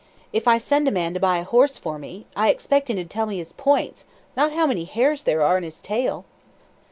[0.33, 3.05] If I send a man to buy a horse for me, I expect him to
[3.05, 6.25] tell me his points, not how many hairs there are in his tail!"